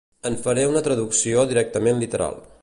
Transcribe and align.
En 0.29 0.37
faré 0.45 0.63
una 0.69 0.81
traducció 0.87 1.45
directament 1.53 2.03
literal. 2.07 2.43